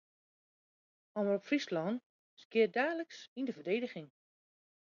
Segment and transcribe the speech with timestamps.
[1.19, 1.95] Omrop Fryslân
[2.41, 4.09] skeat daliks yn de ferdigening.